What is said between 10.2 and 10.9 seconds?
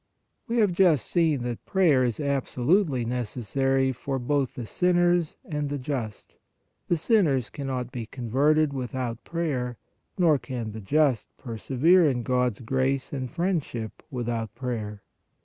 can the